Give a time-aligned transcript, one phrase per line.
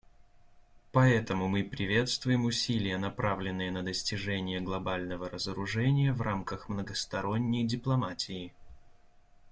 [0.93, 8.51] Поэтому мы приветствуем усилия, направленные на достижение глобального разоружения в рамках многосторонней дипломатии.